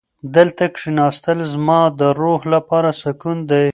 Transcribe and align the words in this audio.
دلته 0.35 0.63
کښېناستل 0.75 1.39
زما 1.53 1.79
د 1.99 2.01
روح 2.19 2.41
لپاره 2.53 2.89
سکون 3.01 3.37
دی. 3.51 3.67